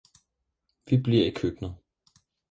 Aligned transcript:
vi 0.87 0.97
bliver 1.01 1.25
i 1.25 1.29
køknet. 1.29 1.75